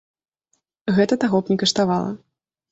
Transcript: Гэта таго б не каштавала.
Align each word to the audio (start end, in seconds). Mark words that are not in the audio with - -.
Гэта 0.97 1.13
таго 1.25 1.37
б 1.45 1.55
не 1.55 1.61
каштавала. 1.67 2.11